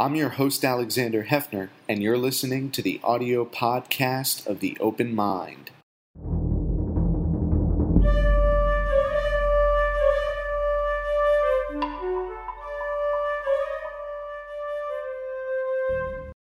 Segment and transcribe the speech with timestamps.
[0.00, 5.14] I'm your host, Alexander Heffner, and you're listening to the audio podcast of The Open
[5.14, 5.72] Mind.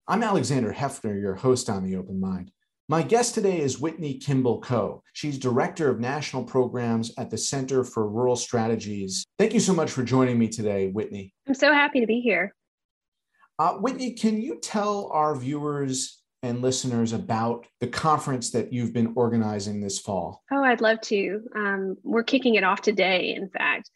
[0.06, 2.50] I'm Alexander Heffner, your host on The Open Mind.
[2.90, 5.02] My guest today is Whitney Kimball Coe.
[5.14, 9.24] She's Director of National Programs at the Center for Rural Strategies.
[9.38, 11.32] Thank you so much for joining me today, Whitney.
[11.48, 12.52] I'm so happy to be here.
[13.58, 19.14] Uh, Whitney, can you tell our viewers and listeners about the conference that you've been
[19.16, 20.42] organizing this fall?
[20.52, 21.40] Oh, I'd love to.
[21.54, 23.90] Um, we're kicking it off today, in fact.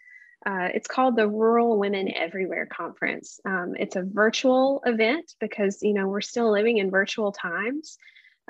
[0.47, 3.39] Uh, it's called the Rural Women Everywhere Conference.
[3.45, 7.99] Um, it's a virtual event because you know we're still living in virtual times,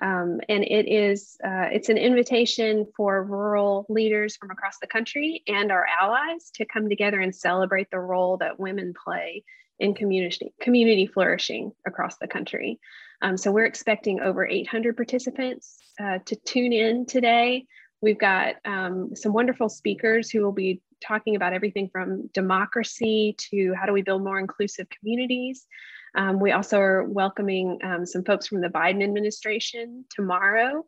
[0.00, 5.42] um, and it is uh, it's an invitation for rural leaders from across the country
[5.48, 9.42] and our allies to come together and celebrate the role that women play
[9.80, 12.78] in community community flourishing across the country.
[13.22, 17.66] Um, so we're expecting over 800 participants uh, to tune in today.
[18.02, 23.74] We've got um, some wonderful speakers who will be talking about everything from democracy to
[23.74, 25.66] how do we build more inclusive communities.
[26.14, 30.84] Um, we also are welcoming um, some folks from the Biden administration tomorrow.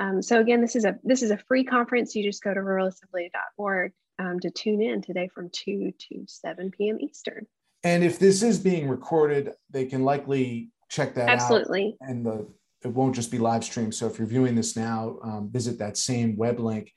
[0.00, 2.14] Um, so again, this is a this is a free conference.
[2.14, 6.98] You just go to ruralassembly.org um, to tune in today from 2 to 7 p.m.
[7.00, 7.46] Eastern.
[7.84, 11.96] And if this is being recorded, they can likely check that Absolutely.
[12.02, 12.08] out.
[12.08, 12.48] And the
[12.84, 13.94] it won't just be live streamed.
[13.94, 16.92] So if you're viewing this now, um, visit that same web link.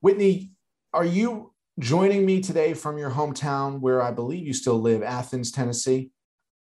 [0.00, 0.52] Whitney,
[0.92, 5.50] are you joining me today from your hometown where I believe you still live, Athens,
[5.50, 6.10] Tennessee?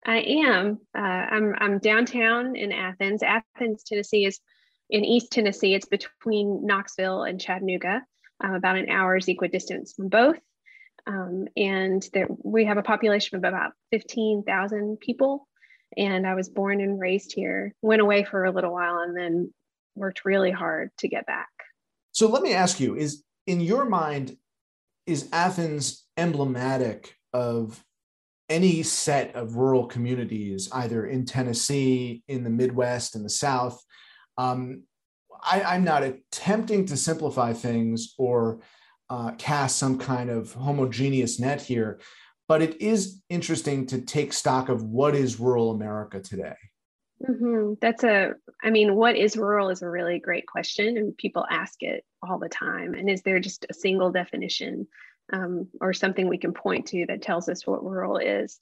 [0.03, 0.79] I am.
[0.97, 3.23] Uh, I'm, I'm downtown in Athens.
[3.23, 4.39] Athens, Tennessee is
[4.89, 5.73] in East Tennessee.
[5.73, 8.03] It's between Knoxville and Chattanooga,
[8.43, 10.39] um, about an hour's equidistance from both.
[11.07, 15.47] Um, and there, we have a population of about 15,000 people.
[15.97, 19.53] And I was born and raised here, went away for a little while, and then
[19.95, 21.47] worked really hard to get back.
[22.11, 24.35] So let me ask you: Is in your mind,
[25.05, 27.83] is Athens emblematic of
[28.49, 33.81] any set of rural communities, either in Tennessee, in the Midwest, in the South?
[34.37, 34.83] Um,
[35.43, 38.59] I, am not attempting to simplify things or
[39.09, 41.99] uh, cast some kind of homogeneous net here,
[42.47, 46.55] but it is interesting to take stock of what is rural America today.
[47.27, 47.73] Mm-hmm.
[47.81, 48.33] That's a,
[48.63, 52.39] I mean, what is rural is a really great question, and people ask it all
[52.39, 52.93] the time.
[52.93, 54.87] And is there just a single definition
[55.31, 58.59] um, or something we can point to that tells us what rural is?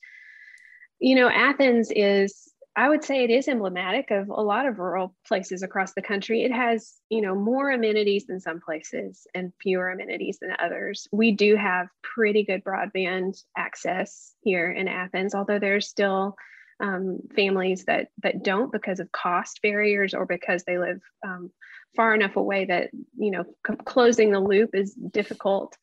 [1.00, 5.16] You know, Athens is I would say it is emblematic of a lot of rural
[5.28, 6.44] places across the country.
[6.44, 11.08] It has, you know, more amenities than some places and fewer amenities than others.
[11.12, 16.36] We do have pretty good broadband access here in Athens, although there's still
[16.80, 21.52] um, families that that don't because of cost barriers or because they live um,
[21.96, 25.78] far enough away that you know c- closing the loop is difficult.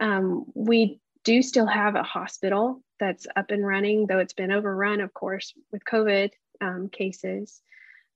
[0.00, 5.00] Um, we do still have a hospital that's up and running, though it's been overrun,
[5.00, 6.30] of course, with COVID
[6.60, 7.60] um, cases.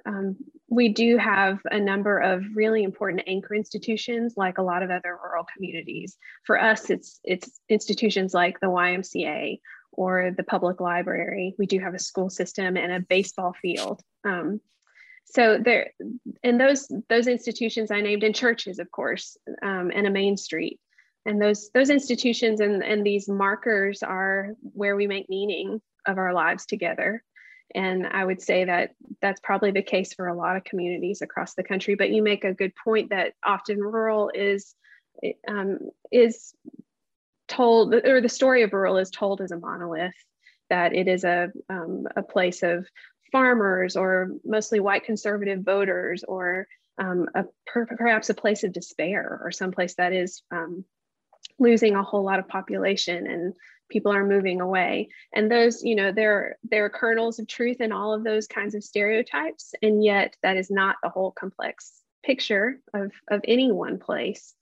[0.07, 0.37] Um,
[0.69, 5.19] we do have a number of really important anchor institutions, like a lot of other
[5.21, 6.17] rural communities.
[6.45, 9.59] For us, it's it's institutions like the YMCA
[9.91, 11.57] or the public library.
[11.59, 14.03] We do have a school system and a baseball field.
[14.25, 14.61] Um,
[15.25, 15.91] so there,
[16.45, 20.79] and those those institutions I named, and churches, of course, um, and a main street
[21.27, 26.33] and those those institutions and, and these markers are where we make meaning of our
[26.33, 27.23] lives together.
[27.75, 31.55] And i would say that that's probably the case for a lot of communities across
[31.55, 31.97] the country.
[31.97, 34.75] But you make a good point that often rural is
[35.49, 35.79] um,
[36.13, 36.55] is
[37.49, 40.15] told or the story of rural is told as a monolith
[40.71, 42.87] that it is a, um, a place of
[43.33, 46.67] farmers or mostly white conservative voters or
[46.99, 50.85] um, a, perhaps a place of despair or someplace that is um,
[51.59, 53.55] losing a whole lot of population and
[53.89, 55.09] people are moving away.
[55.33, 58.75] And those you know there there are kernels of truth in all of those kinds
[58.75, 61.92] of stereotypes and yet that is not the whole complex
[62.25, 64.54] picture of of any one place.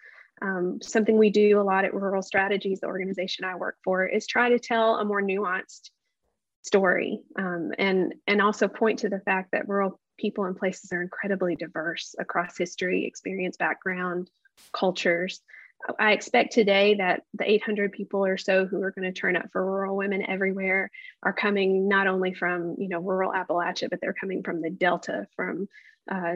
[0.42, 4.26] Um, something we do a lot at rural strategies the organization i work for is
[4.26, 5.90] try to tell a more nuanced
[6.62, 11.02] story um, and and also point to the fact that rural people and places are
[11.02, 14.28] incredibly diverse across history experience background
[14.72, 15.40] cultures
[15.98, 19.50] I expect today that the 800 people or so who are going to turn up
[19.52, 20.90] for rural women everywhere
[21.22, 25.26] are coming not only from you know rural Appalachia, but they're coming from the Delta,
[25.36, 25.68] from
[26.10, 26.34] uh,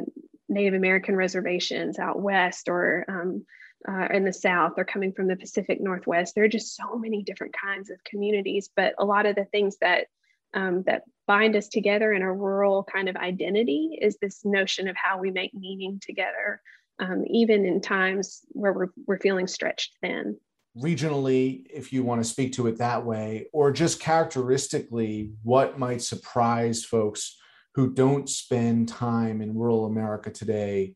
[0.48, 3.44] Native American reservations out west or um,
[3.88, 4.72] uh, in the South.
[4.76, 6.34] They're coming from the Pacific Northwest.
[6.34, 9.76] There are just so many different kinds of communities, but a lot of the things
[9.80, 10.06] that
[10.54, 14.96] um, that bind us together in a rural kind of identity is this notion of
[14.96, 16.62] how we make meaning together,
[17.00, 20.36] um, even in times where we're, we're feeling stretched thin.
[20.76, 26.02] Regionally, if you want to speak to it that way, or just characteristically, what might
[26.02, 27.36] surprise folks
[27.74, 30.94] who don't spend time in rural America today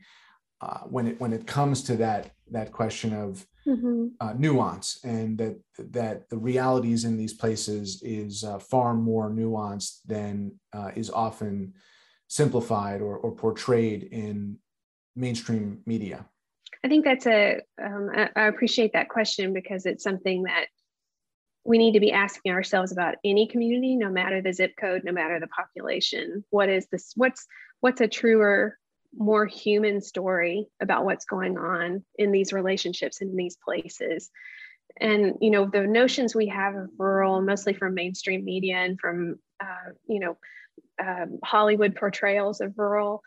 [0.61, 4.07] uh, when it when it comes to that that question of mm-hmm.
[4.21, 9.99] uh, nuance and that that the realities in these places is uh, far more nuanced
[10.07, 11.73] than uh, is often
[12.29, 14.57] simplified or, or portrayed in
[15.15, 16.27] mainstream media?
[16.85, 20.67] I think that's a um, I, appreciate that question because it's something that
[21.65, 25.13] we need to be asking ourselves about any community no matter the zip code no
[25.13, 26.45] matter the population.
[26.51, 27.47] What is this what's
[27.81, 28.79] what's a truer
[29.17, 34.31] more human story about what's going on in these relationships in these places?
[35.01, 39.39] And you know the notions we have of rural mostly from mainstream media and from
[39.61, 40.37] uh, you know
[41.01, 43.23] um, hollywood portrayals of rural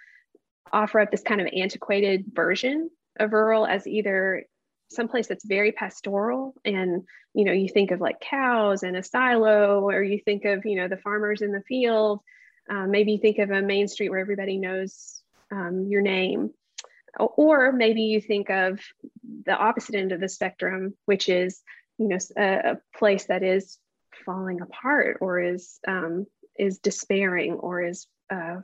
[0.71, 2.89] offer up this kind of antiquated version
[3.19, 4.43] of rural as either
[4.89, 7.03] someplace that's very pastoral and
[7.33, 10.75] you know you think of like cows and a silo or you think of you
[10.75, 12.19] know the farmers in the field
[12.69, 15.21] um, maybe you think of a main street where everybody knows
[15.51, 16.51] um, your name.
[17.17, 18.81] Or maybe you think of
[19.45, 21.61] the opposite end of the spectrum, which is,
[21.97, 23.77] you know, a, a place that is
[24.25, 26.25] falling apart or is um,
[26.57, 28.57] is despairing or is uh,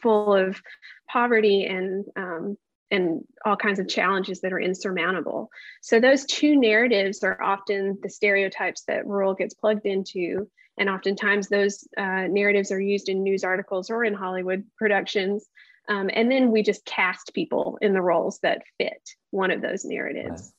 [0.00, 0.60] full of
[1.08, 2.56] poverty and um,
[2.90, 5.50] and all kinds of challenges that are insurmountable.
[5.82, 10.48] So those two narratives are often the stereotypes that rural gets plugged into,
[10.78, 15.46] and oftentimes those uh, narratives are used in news articles or in Hollywood productions
[15.88, 19.84] um, and then we just cast people in the roles that fit one of those
[19.84, 20.52] narratives.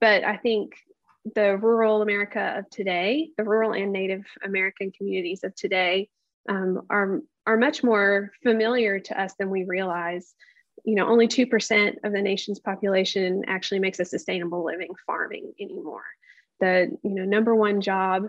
[0.00, 0.74] But I think
[1.34, 6.08] the rural America of today, the rural and Native American communities of today,
[6.48, 10.34] um, are are much more familiar to us than we realize.
[10.84, 15.52] You know, only two percent of the nation's population actually makes a sustainable living farming
[15.60, 16.04] anymore.
[16.60, 18.28] The you know number one job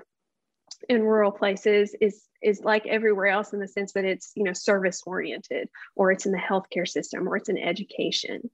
[0.89, 4.54] in rural places is is like everywhere else in the sense that it's you know
[4.54, 8.50] service oriented or it's in the healthcare system or it's in education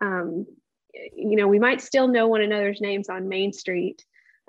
[0.00, 0.46] um,
[1.16, 4.04] you know we might still know one another's names on main street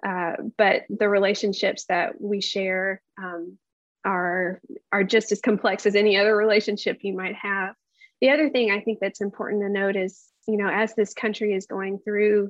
[0.06, 3.58] uh, but the relationships that we share um,
[4.06, 4.62] are
[4.92, 7.76] are just as complex as any other relationship you might have
[8.22, 11.54] the other thing i think that's important to note is you know as this country
[11.54, 12.50] is going through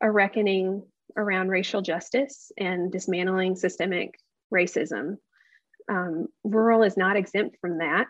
[0.00, 0.82] a reckoning
[1.16, 4.18] around racial justice and dismantling systemic
[4.52, 5.16] racism.
[5.88, 8.08] Um, rural is not exempt from that.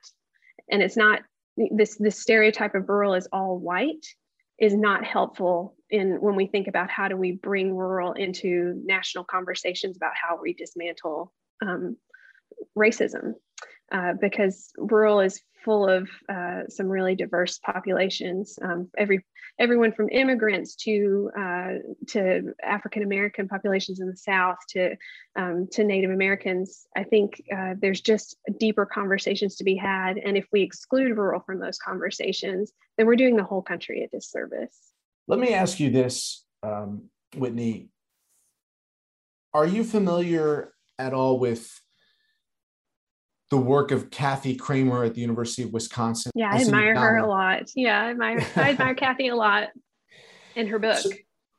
[0.71, 1.23] And it's not
[1.57, 4.07] this, this stereotype of rural is all white
[4.59, 9.25] is not helpful in when we think about how do we bring rural into national
[9.25, 11.97] conversations about how we dismantle um,
[12.77, 13.35] racism
[13.93, 18.59] uh, because rural is full of uh, some really diverse populations.
[18.63, 19.25] Um, every
[19.59, 21.69] everyone from immigrants to uh,
[22.09, 24.97] to African American populations in the South to
[25.37, 26.87] um, to Native Americans.
[26.97, 31.41] I think uh, there's just deeper conversations to be had, and if we exclude rural
[31.41, 34.77] from those conversations, then we're doing the whole country a disservice.
[35.27, 37.05] Let me ask you this, um,
[37.37, 37.89] Whitney.
[39.55, 41.81] Are you familiar at all with
[43.51, 46.33] the work of Kathy Cramer at the University of Wisconsin.
[46.35, 47.63] Yeah, I, admire her a lot.
[47.75, 49.69] Yeah, I admire, I admire Kathy a lot
[50.57, 50.99] in her book.
[50.99, 51.11] So,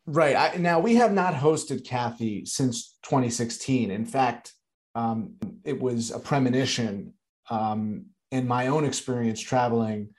[0.06, 0.36] right.
[0.36, 3.92] I, now, we have not hosted Kathy since 2016.
[3.92, 4.54] In fact,
[4.96, 7.14] um, it was a premonition
[7.50, 10.10] um, in my own experience traveling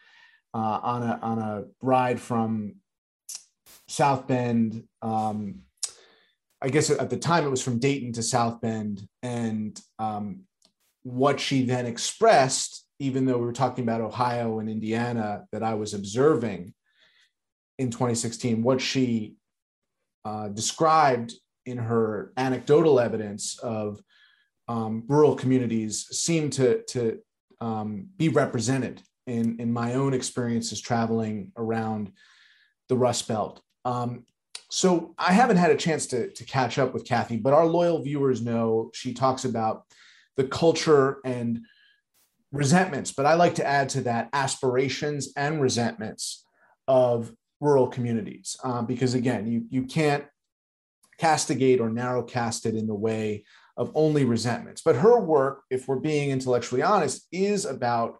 [0.54, 2.76] uh, on, a, on a ride from
[3.88, 4.84] South Bend.
[5.02, 5.62] Um,
[6.62, 9.06] I guess at the time it was from Dayton to South Bend.
[9.22, 10.42] And um,
[11.06, 15.74] what she then expressed, even though we were talking about Ohio and Indiana that I
[15.74, 16.74] was observing
[17.78, 19.36] in 2016, what she
[20.24, 21.32] uh, described
[21.64, 24.00] in her anecdotal evidence of
[24.66, 27.20] um, rural communities seemed to, to
[27.60, 32.10] um, be represented in, in my own experiences traveling around
[32.88, 33.62] the Rust Belt.
[33.84, 34.24] Um,
[34.72, 38.02] so I haven't had a chance to, to catch up with Kathy, but our loyal
[38.02, 39.84] viewers know she talks about
[40.36, 41.60] the culture and
[42.52, 46.44] resentments, but I like to add to that aspirations and resentments
[46.88, 50.24] of rural communities uh, because again, you you can't
[51.18, 53.44] castigate or narrow cast it in the way
[53.76, 54.82] of only resentments.
[54.84, 58.18] But her work, if we're being intellectually honest, is about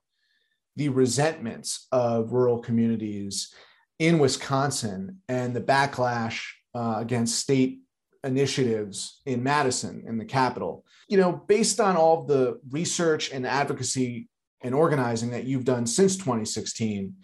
[0.77, 3.53] the resentments of rural communities
[3.99, 6.43] in Wisconsin and the backlash
[6.75, 7.81] uh, against state
[8.25, 14.29] initiatives in Madison, in the capital, you know, based on all the research and advocacy
[14.63, 17.15] and organizing that you've done since 2016,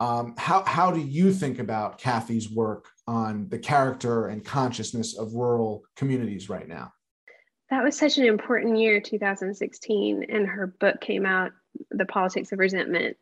[0.00, 5.34] um, how, how do you think about Kathy's work on the character and consciousness of
[5.34, 6.92] rural communities right now?
[7.70, 11.52] That was such an important year, 2016, and her book came out,
[11.90, 13.16] The Politics of Resentment,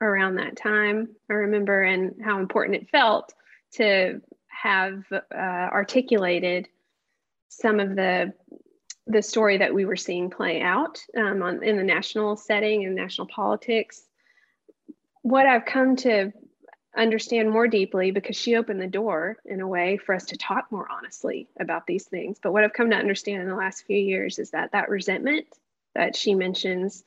[0.00, 1.08] around that time.
[1.28, 3.34] I remember and how important it felt
[3.74, 6.68] to have uh, articulated
[7.48, 8.32] some of the
[9.10, 12.94] the story that we were seeing play out um, on, in the national setting and
[12.94, 14.02] national politics.
[15.22, 16.32] What I've come to
[16.96, 20.70] understand more deeply because she opened the door in a way for us to talk
[20.70, 22.38] more honestly about these things.
[22.42, 25.46] But what I've come to understand in the last few years is that that resentment
[25.94, 27.04] that she mentions,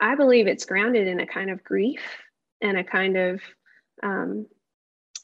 [0.00, 2.02] I believe it's grounded in a kind of grief
[2.60, 3.42] and a kind of
[4.02, 4.46] um,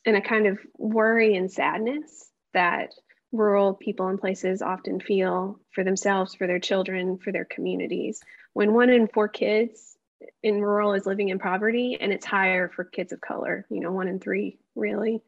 [0.06, 2.90] and a kind of worry and sadness that
[3.32, 8.20] rural people and places often feel for themselves, for their children, for their communities.
[8.52, 9.96] When one in four kids
[10.42, 13.92] in rural is living in poverty, and it's higher for kids of color, you know,
[13.92, 15.22] one in three really.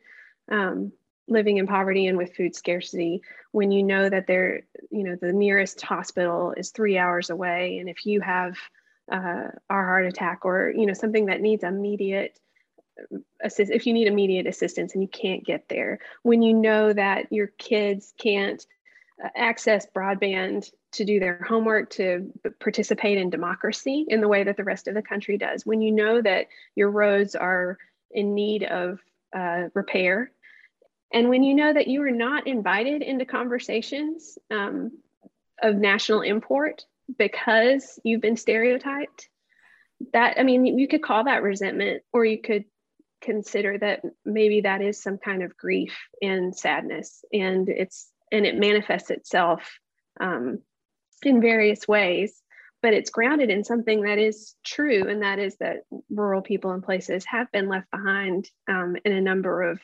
[0.51, 0.93] Um,
[1.29, 5.33] living in poverty and with food scarcity when you know that they're you know the
[5.33, 8.57] nearest hospital is three hours away and if you have
[9.11, 12.39] uh, a heart attack or you know something that needs immediate
[13.43, 17.33] assist if you need immediate assistance and you can't get there when you know that
[17.33, 18.67] your kids can't
[19.23, 22.31] uh, access broadband to do their homework to
[22.61, 25.93] participate in democracy in the way that the rest of the country does when you
[25.93, 27.79] know that your roads are
[28.11, 29.01] in need of
[29.35, 30.31] uh, repair
[31.13, 34.93] and when you know that you are not invited into conversations um,
[35.63, 36.85] of national import
[37.19, 39.29] because you've been stereotyped
[40.13, 42.65] that i mean you could call that resentment or you could
[43.23, 48.57] consider that maybe that is some kind of grief and sadness and it's and it
[48.57, 49.79] manifests itself
[50.21, 50.59] um,
[51.23, 52.43] in various ways
[52.83, 55.79] but it's grounded in something that is true and that is that
[56.11, 59.81] rural people and places have been left behind um, in a number of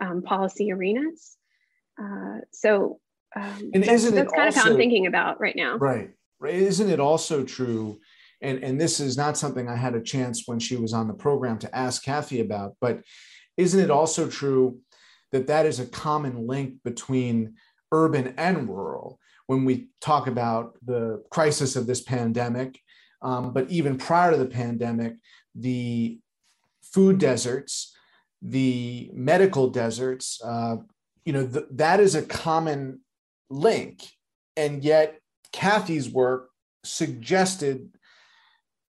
[0.00, 1.36] um, policy arenas.
[2.00, 3.00] Uh, so
[3.34, 5.76] um, and that's, isn't that's kind also, of how i'm thinking about right now.
[5.76, 6.10] Right.
[6.38, 6.54] Right.
[6.54, 7.98] Isn't it also true
[8.44, 11.14] and and this is not something I had a chance when she was on the
[11.14, 13.02] program to ask Kathy about, but
[13.56, 14.78] isn't it also true
[15.32, 17.54] that that is a common link between
[17.90, 22.80] urban and rural when we talk about the crisis of this pandemic,
[23.22, 25.14] um, but even prior to the pandemic,
[25.54, 26.18] the
[26.82, 27.94] food deserts,
[28.42, 30.76] the medical deserts, uh,
[31.24, 33.00] you know, th- that is a common
[33.50, 34.04] link,
[34.56, 35.18] and yet
[35.52, 36.50] Kathy's work
[36.84, 37.90] suggested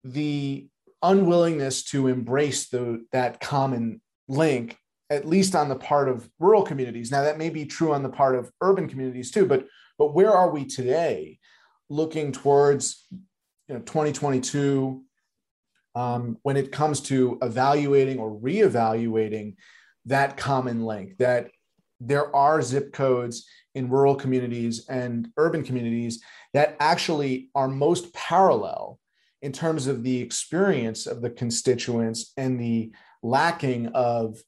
[0.04, 0.68] the
[1.04, 4.78] unwillingness to embrace the, that common link,
[5.10, 7.12] at least on the part of rural communities.
[7.12, 9.68] Now, that may be true on the part of urban communities too, but
[9.98, 11.38] but where are we today,
[11.88, 15.04] looking towards you know 2022,
[15.94, 19.58] um, when it comes to evaluating or reevaluating
[20.06, 21.18] that common link?
[21.20, 21.52] That
[22.00, 29.00] there are zip codes in rural communities and urban communities that actually are most parallel
[29.42, 32.92] in terms of the experience of the constituents and the
[33.24, 34.42] lacking of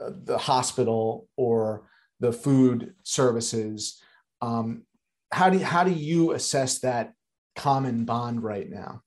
[0.00, 1.88] uh, the hospital or
[2.20, 4.00] the food services.
[4.40, 4.82] Um,
[5.30, 7.12] how do how do you assess that
[7.56, 9.02] common bond right now?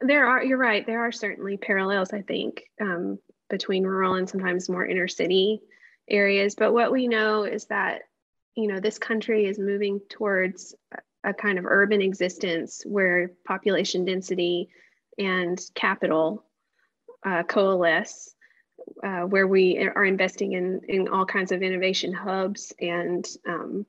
[0.00, 0.86] There are you're right.
[0.86, 2.12] There are certainly parallels.
[2.12, 3.18] I think um,
[3.50, 5.60] between rural and sometimes more inner city
[6.08, 6.54] areas.
[6.54, 8.02] But what we know is that
[8.54, 10.74] you know this country is moving towards
[11.24, 14.68] a kind of urban existence where population density
[15.18, 16.44] and capital
[17.24, 18.34] uh, coalesce,
[19.04, 23.86] uh, where we are investing in, in all kinds of innovation hubs and, um,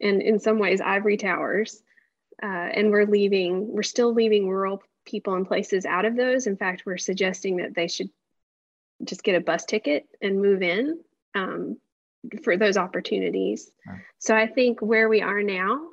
[0.00, 1.82] and in some ways, ivory towers.
[2.42, 6.46] Uh, and we're leaving, we're still leaving rural people and places out of those.
[6.46, 8.10] In fact, we're suggesting that they should
[9.04, 10.98] just get a bus ticket and move in
[11.34, 11.76] um,
[12.42, 13.70] for those opportunities.
[13.86, 14.00] Right.
[14.18, 15.88] So I think where we are now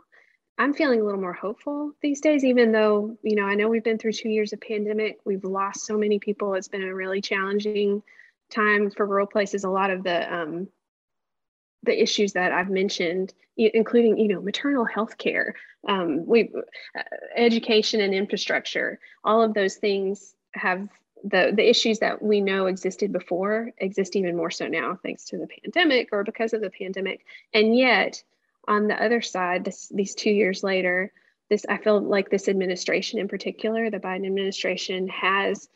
[0.62, 3.84] I'm feeling a little more hopeful these days, even though, you know, I know we've
[3.84, 5.18] been through two years of pandemic.
[5.25, 6.53] We've lost so many people.
[6.53, 8.03] It's been a really challenging
[8.51, 9.63] time for rural places.
[9.63, 10.68] A lot of the um,
[11.82, 15.56] the issues that I've mentioned, including, you know, maternal health care,
[15.88, 16.51] um, we,
[16.96, 17.01] uh,
[17.36, 20.88] education and infrastructure, all of those things have
[21.24, 25.39] the, the issues that we know existed before exist even more so now, thanks to
[25.39, 27.25] the pandemic or because of the pandemic.
[27.51, 28.24] And yet,
[28.68, 31.12] on the other side, this, these two years later,
[31.50, 35.68] this I feel like this administration in particular, the Biden administration, has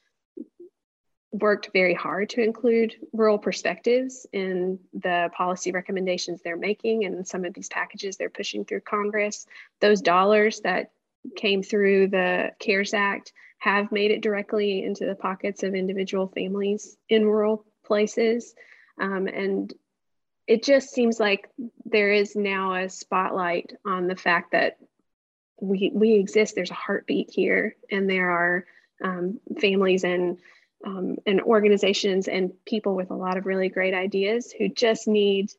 [1.31, 7.43] worked very hard to include rural perspectives in the policy recommendations they're making and some
[7.43, 9.45] of these packages they're pushing through Congress.
[9.81, 10.91] Those dollars that
[11.35, 16.95] came through the CARES Act have made it directly into the pockets of individual families
[17.09, 18.55] in rural places.
[18.99, 19.73] Um, and
[20.47, 21.49] it just seems like
[21.85, 24.77] there is now a spotlight on the fact that
[25.61, 28.65] we, we exist, there's a heartbeat here, and there are
[29.03, 30.37] um, families and
[30.85, 35.49] um, and organizations and people with a lot of really great ideas who just need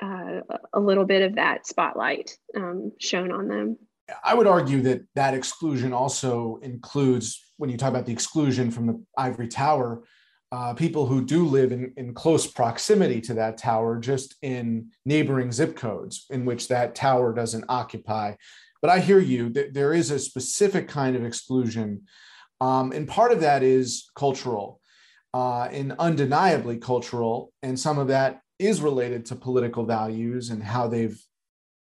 [0.00, 0.40] uh,
[0.72, 3.76] a little bit of that spotlight um, shown on them.
[4.22, 8.86] I would argue that that exclusion also includes, when you talk about the exclusion from
[8.86, 10.04] the ivory tower,
[10.54, 15.50] uh, people who do live in, in close proximity to that tower, just in neighboring
[15.50, 18.32] zip codes in which that tower doesn't occupy.
[18.80, 22.02] But I hear you that there is a specific kind of exclusion.
[22.60, 24.80] Um, and part of that is cultural
[25.32, 27.52] uh, and undeniably cultural.
[27.64, 31.20] And some of that is related to political values and how they've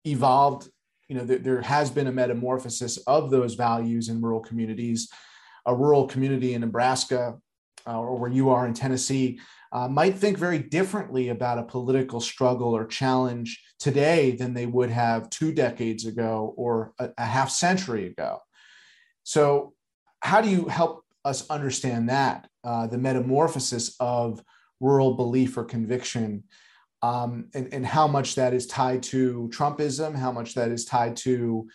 [0.06, 0.70] evolved
[1.10, 5.10] you know, there, there has been a metamorphosis of those values in rural communities.
[5.66, 7.38] A rural community in Nebraska
[7.88, 9.40] uh, or where you are in Tennessee
[9.72, 14.90] uh, might think very differently about a political struggle or challenge today than they would
[14.90, 18.40] have two decades ago or a, a half century ago.
[19.24, 19.74] So,
[20.22, 24.44] how do you help us understand that uh, the metamorphosis of
[24.80, 26.44] rural belief or conviction
[27.02, 31.16] um, and, and how much that is tied to Trumpism, how much that is tied
[31.18, 31.68] to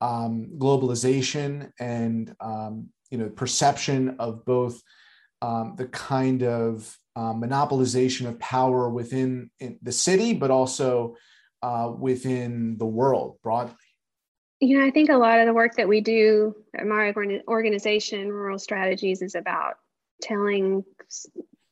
[0.00, 4.82] um, globalization and um, you know perception of both
[5.42, 9.50] um, the kind of uh, monopolization of power within
[9.82, 11.16] the city, but also
[11.62, 13.74] uh, within the world broadly.
[14.60, 17.12] You know, I think a lot of the work that we do at my
[17.46, 19.74] organization, Rural Strategies, is about
[20.22, 20.82] telling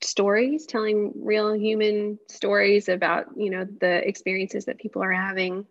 [0.05, 5.65] stories telling real human stories about you know the experiences that people are having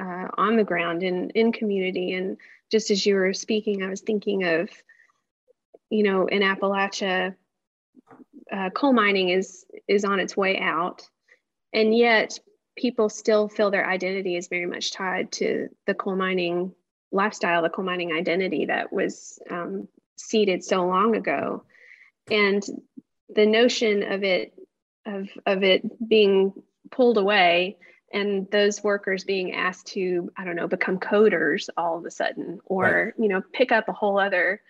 [0.00, 2.36] uh, on the ground in in community and
[2.70, 4.70] just as you were speaking i was thinking of
[5.90, 7.34] you know in appalachia
[8.50, 11.02] uh, coal mining is is on its way out
[11.72, 12.38] and yet
[12.76, 16.72] people still feel their identity is very much tied to the coal mining
[17.12, 21.64] lifestyle the coal mining identity that was um, seeded so long ago
[22.30, 22.64] and
[23.34, 24.54] the notion of it
[25.06, 26.52] of of it being
[26.90, 27.76] pulled away
[28.12, 32.60] and those workers being asked to i don't know become coders all of a sudden
[32.64, 33.22] or right.
[33.22, 34.60] you know pick up a whole other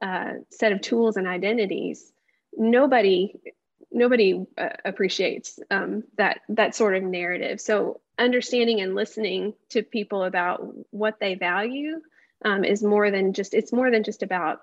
[0.00, 2.12] uh, set of tools and identities
[2.56, 3.34] nobody
[3.92, 7.60] nobody uh, appreciates um, that that sort of narrative.
[7.60, 12.00] So understanding and listening to people about what they value
[12.44, 14.60] um, is more than just it's more than just about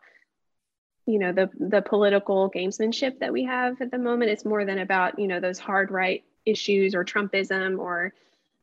[1.06, 4.32] you know the the political gamesmanship that we have at the moment.
[4.32, 8.14] It's more than about you know those hard right issues or trumpism or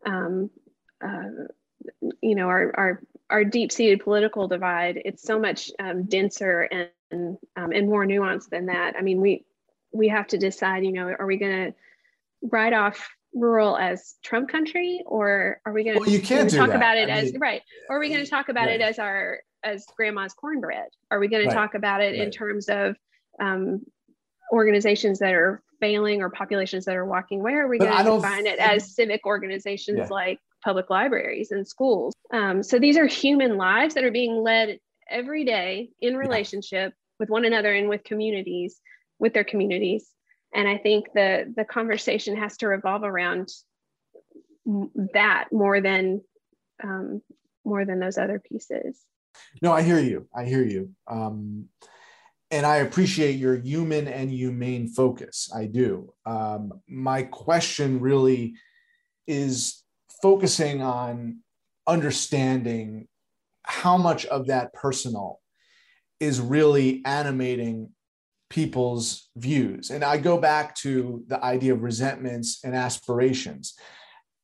[0.06, 0.50] um,
[1.02, 1.46] uh,
[2.22, 7.72] you know our our our deep-seated political divide it's so much um, denser and um,
[7.72, 9.44] and more nuanced than that i mean we
[9.92, 11.74] we have to decide you know are we going to
[12.50, 16.76] write off rural as trump country or are we going well, can't talk that.
[16.76, 18.80] about it I as mean, right or are we going to talk about right.
[18.80, 20.88] it as our as grandma's cornbread?
[21.10, 21.50] Are we going right.
[21.50, 22.20] to talk about it right.
[22.20, 22.96] in terms of
[23.40, 23.80] um,
[24.52, 27.54] organizations that are failing or populations that are walking away?
[27.54, 30.08] Or are we going to define it as civic organizations yeah.
[30.08, 32.14] like public libraries and schools?
[32.32, 37.00] Um, so these are human lives that are being led every day in relationship yeah.
[37.20, 38.80] with one another and with communities,
[39.18, 40.08] with their communities.
[40.54, 43.48] And I think the the conversation has to revolve around
[45.12, 46.22] that more than
[46.82, 47.20] um,
[47.64, 49.00] more than those other pieces.
[49.60, 50.28] No, I hear you.
[50.34, 50.90] I hear you.
[51.08, 51.68] Um,
[52.50, 55.50] and I appreciate your human and humane focus.
[55.52, 56.12] I do.
[56.24, 58.54] Um, my question really
[59.26, 59.83] is
[60.24, 61.40] focusing on
[61.86, 63.06] understanding
[63.62, 65.38] how much of that personal
[66.18, 67.90] is really animating
[68.48, 69.90] people's views.
[69.90, 73.74] And I go back to the idea of resentments and aspirations.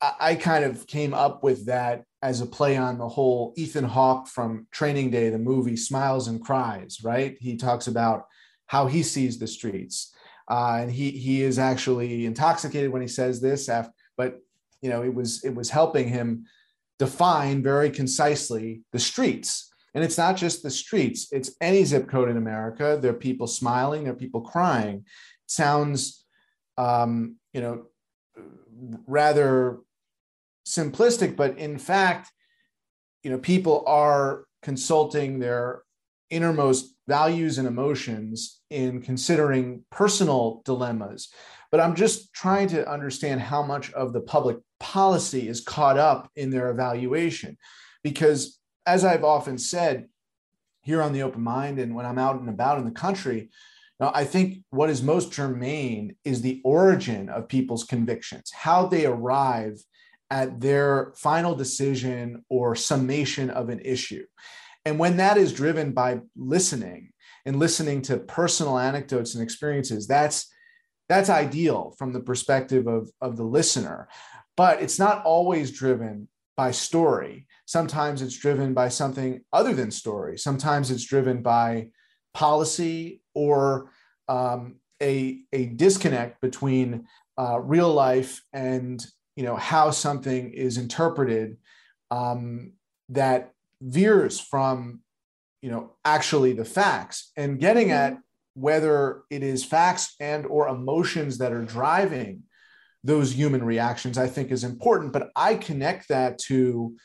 [0.03, 4.29] I, kind of came up with that as a play on the whole Ethan Hawke
[4.29, 7.39] from Training Day, the movie Smiles and Cries, right?
[7.41, 8.27] He talks about
[8.67, 10.15] how he sees the streets.
[10.47, 14.41] Uh, and he he is actually intoxicated when he says this, after, but
[14.83, 16.47] you know it was it was helping him
[16.99, 19.69] define very concisely the streets.
[19.95, 22.99] And it's not just the streets; it's any zip code in America.
[23.01, 24.97] There are people smiling, there are people crying.
[24.99, 26.25] It sounds,
[26.79, 27.87] um, you know,
[29.07, 29.79] rather
[30.67, 32.31] simplistic, but in fact,
[33.25, 35.83] you know, people are consulting their
[36.31, 41.33] innermost values and emotions in considering personal dilemmas.
[41.71, 46.31] But I'm just trying to understand how much of the public policy is caught up
[46.35, 47.57] in their evaluation.
[48.03, 50.09] Because as I've often said
[50.83, 53.51] here on the open mind and when I'm out and about in the country,
[54.01, 59.05] now, I think what is most germane is the origin of people's convictions, how they
[59.05, 59.79] arrive
[60.31, 64.25] at their final decision or summation of an issue.
[64.87, 67.13] And when that is driven by listening
[67.45, 70.49] and listening to personal anecdotes and experiences, that's
[71.11, 74.09] that's ideal from the perspective of, of the listener.
[74.57, 77.49] But it's not always driven by story.
[77.67, 80.39] Sometimes it's driven by something other than story.
[80.39, 81.89] Sometimes it's driven by
[82.33, 83.91] policy or
[84.29, 91.57] um, a, a disconnect between uh, real life and you know how something is interpreted
[92.13, 92.75] um,
[93.09, 95.01] that veers from
[95.61, 98.15] you know actually the facts and getting mm-hmm.
[98.15, 98.19] at
[98.55, 102.43] whether it is facts and or emotions that are driving
[103.03, 105.13] those human reactions i think is important.
[105.13, 106.97] But i connect that to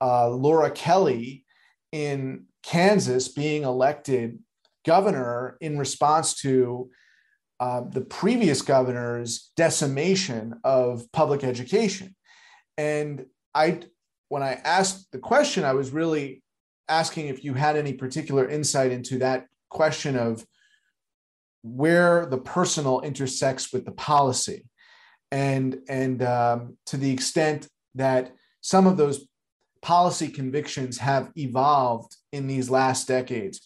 [0.00, 1.44] uh, laura kelly
[1.92, 4.38] in kansas being elected
[4.84, 6.90] governor in response to
[7.60, 12.14] uh, the previous governor's decimation of public education.
[12.78, 13.80] And i
[14.30, 16.42] when I asked the question, I was really
[16.88, 20.46] asking if you had any particular insight into that question of
[21.62, 24.64] where the personal intersects with the policy,
[25.30, 29.26] and and um, to the extent that some of those
[29.82, 33.60] policy convictions have evolved in these last decades,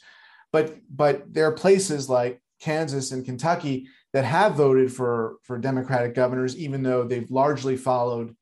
[0.52, 6.14] but but there are places like Kansas and Kentucky that have voted for for Democratic
[6.14, 8.35] governors, even though they've largely followed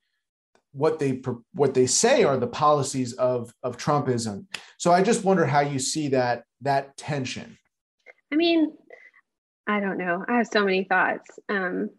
[0.72, 4.46] what they what they say are the policies of of Trumpism.
[4.78, 7.58] So I just wonder how you see that that tension.
[8.32, 8.72] I mean,
[9.66, 10.24] I don't know.
[10.26, 11.90] I have so many thoughts um,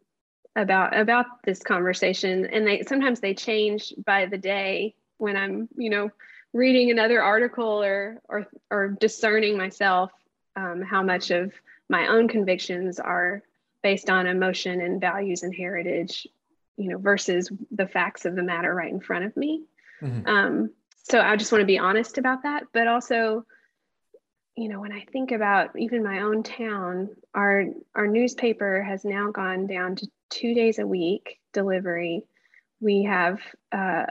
[0.56, 5.90] about about this conversation, and they sometimes they change by the day when I'm you
[5.90, 6.10] know
[6.54, 10.12] reading another article or or or discerning myself
[10.56, 11.54] um, how much of
[11.90, 13.42] my own convictions are
[13.82, 16.28] based on emotion and values and heritage
[16.78, 19.64] you know, versus the facts of the matter right in front of me.
[20.02, 20.28] Mm-hmm.
[20.28, 20.72] Um,
[21.04, 22.64] so I just want to be honest about that.
[22.74, 23.46] But also,
[24.56, 29.32] you know, when I think about even my own town, our our newspaper has now
[29.32, 32.26] gone down to two days a week delivery.
[32.80, 33.40] We have
[33.72, 34.06] uh,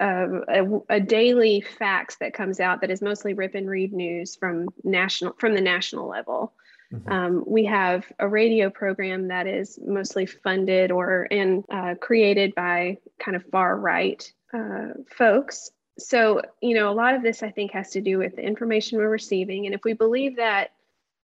[0.00, 4.68] a, a, daily fax that comes out that is mostly rip and read news from
[4.84, 6.52] national from the national level.
[6.92, 7.12] Mm-hmm.
[7.12, 12.98] Um, we have a radio program that is mostly funded or and uh, created by
[13.18, 15.70] kind of far right uh, folks.
[15.98, 18.98] So, you know, a lot of this I think has to do with the information
[18.98, 19.66] we're receiving.
[19.66, 20.70] And if we believe that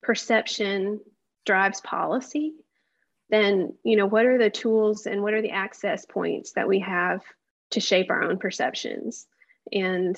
[0.03, 1.01] perception
[1.47, 2.55] drives policy,
[3.31, 6.81] then, you know, what are the tools and what are the access points that we
[6.81, 7.23] have
[7.71, 9.27] to shape our own perceptions?
[9.73, 10.17] And,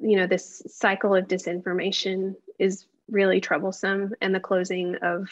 [0.00, 5.28] you know, this cycle of disinformation is really troublesome and the closing of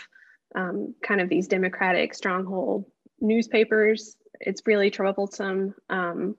[0.55, 2.85] um, kind of these democratic stronghold
[3.21, 6.37] newspapers it's really troublesome um,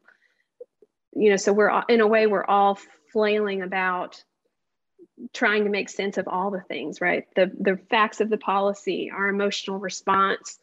[1.15, 2.77] you know so we're in a way we're all
[3.11, 4.23] flailing about
[5.31, 9.11] trying to make sense of all the things right the the facts of the policy
[9.13, 10.59] our emotional response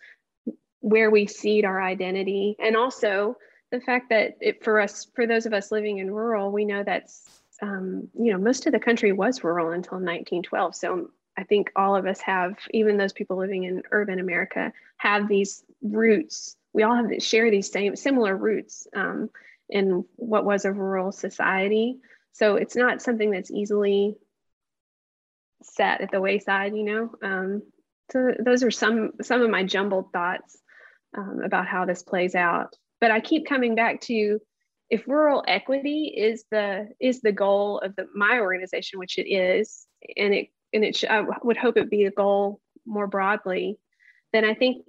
[0.80, 3.36] where we seed our identity and also
[3.70, 6.82] the fact that it, for us for those of us living in rural we know
[6.82, 10.74] that's um, you know, most of the country was rural until 1912.
[10.74, 15.28] So I think all of us have, even those people living in urban America, have
[15.28, 16.56] these roots.
[16.72, 19.30] We all have share these same similar roots um,
[19.70, 21.98] in what was a rural society.
[22.32, 24.16] So it's not something that's easily
[25.62, 27.10] set at the wayside, you know.
[27.22, 27.62] Um,
[28.10, 30.58] so those are some some of my jumbled thoughts
[31.16, 32.74] um, about how this plays out.
[33.00, 34.40] But I keep coming back to
[34.90, 39.86] if rural equity is the is the goal of the my organization which it is
[40.16, 43.78] and it and it sh- I would hope it be a goal more broadly
[44.32, 44.84] then i think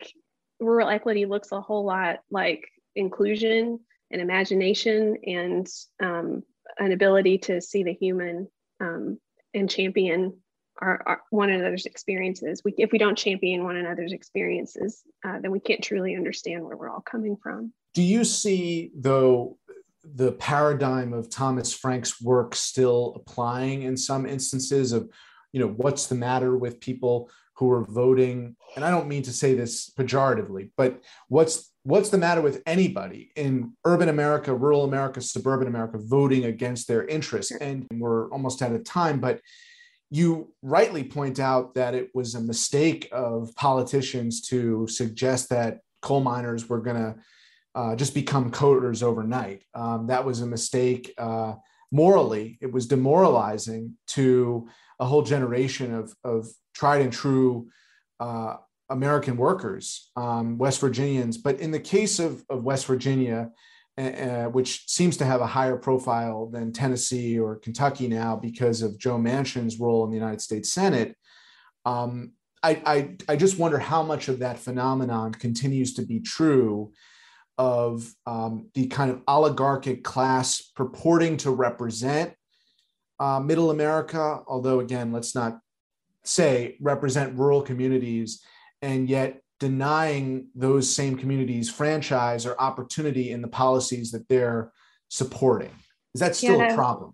[0.60, 3.80] rural equity looks a whole lot like inclusion
[4.12, 5.68] and imagination and
[6.02, 6.44] um,
[6.80, 8.48] an ability to see the human
[8.80, 9.20] um,
[9.54, 10.34] and champion
[10.82, 12.62] our, our, one another's experiences.
[12.66, 16.76] We, if we don't champion one another's experiences, uh, then we can't truly understand where
[16.76, 17.72] we're all coming from.
[17.94, 19.58] Do you see, though,
[20.04, 25.10] the paradigm of Thomas Frank's work still applying in some instances of,
[25.52, 28.56] you know, what's the matter with people who are voting?
[28.76, 33.32] And I don't mean to say this pejoratively, but what's what's the matter with anybody
[33.36, 37.52] in urban America, rural America, suburban America voting against their interests?
[37.52, 39.42] And we're almost out of time, but
[40.10, 46.20] you rightly point out that it was a mistake of politicians to suggest that coal
[46.20, 47.16] miners were going to
[47.74, 49.64] uh, just become coders overnight.
[49.74, 51.54] Um, that was a mistake uh,
[51.92, 52.58] morally.
[52.62, 54.68] It was demoralizing to
[55.00, 57.70] a whole generation of, of tried and true
[58.20, 58.58] uh,
[58.92, 61.38] American workers, um, West Virginians.
[61.38, 63.50] But in the case of, of West Virginia,
[63.98, 68.98] uh, which seems to have a higher profile than Tennessee or Kentucky now because of
[68.98, 71.16] Joe Manchin's role in the United States Senate.
[71.86, 72.32] Um,
[72.64, 76.94] I, I, I, just wonder how much of that phenomenon continues to be true
[77.58, 82.34] of um, the kind of oligarchic class purporting to represent
[83.20, 85.60] uh, middle America, although, again, let's not
[86.24, 88.44] say represent rural communities,
[88.82, 94.72] and yet denying those same communities franchise or opportunity in the policies that they're
[95.10, 95.72] supporting.
[96.16, 97.14] Is that still yeah, that, a problem?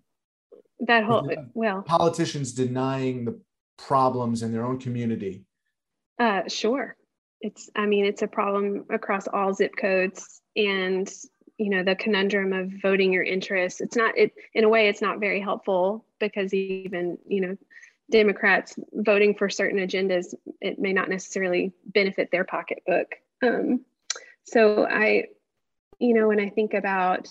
[0.80, 3.38] That whole well, politicians denying the
[3.76, 5.44] problems in their own community.
[6.18, 6.96] Uh, sure.
[7.40, 11.08] It's I mean it's a problem across all zip codes and
[11.56, 13.80] you know the conundrum of voting your interests.
[13.80, 17.56] It's not it in a way it's not very helpful because even you know
[18.10, 23.14] Democrats voting for certain agendas, it may not necessarily benefit their pocketbook.
[23.42, 23.84] Um,
[24.44, 25.24] so I,
[25.98, 27.28] you know, when I think about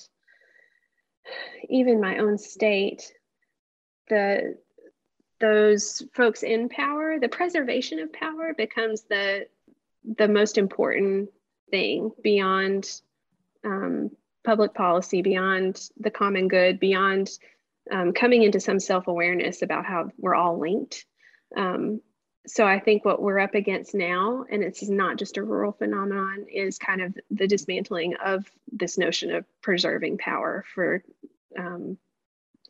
[1.69, 3.11] even my own state,
[4.09, 4.57] the
[5.39, 9.47] those folks in power, the preservation of power becomes the
[10.17, 11.29] the most important
[11.69, 12.89] thing beyond
[13.65, 14.11] um,
[14.45, 17.29] public policy, beyond the common good, beyond
[17.91, 21.05] um, coming into some self awareness about how we're all linked.
[21.55, 22.01] Um,
[22.47, 26.45] so I think what we're up against now, and it's not just a rural phenomenon,
[26.51, 31.03] is kind of the dismantling of this notion of preserving power for
[31.57, 31.97] um,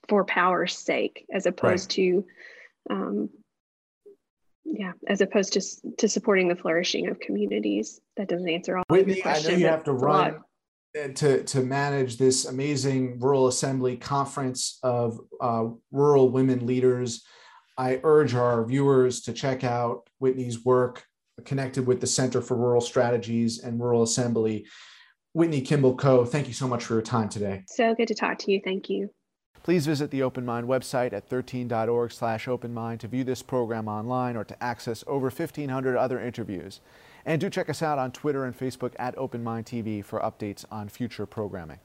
[0.08, 1.96] for power's sake, as opposed right.
[1.96, 2.26] to
[2.90, 3.30] um,
[4.66, 5.62] yeah, as opposed to
[5.98, 8.02] to supporting the flourishing of communities.
[8.18, 8.84] That doesn't answer all.
[8.90, 10.42] Whitney, I know you have to run
[11.16, 17.24] to, to manage this amazing rural assembly conference of uh, rural women leaders.
[17.78, 21.04] I urge our viewers to check out Whitney's work
[21.46, 24.66] connected with the Center for Rural Strategies and Rural Assembly.
[25.34, 27.64] Whitney Kimball Coe, thank you so much for your time today.
[27.68, 28.60] So good to talk to you.
[28.64, 29.10] Thank you.
[29.62, 34.38] Please visit the Open Mind website at 13.org slash openmind to view this program online
[34.38, 36.80] or to access over 1,500 other interviews.
[37.28, 40.64] And do check us out on Twitter and Facebook at Open Mind TV for updates
[40.72, 41.80] on future programming.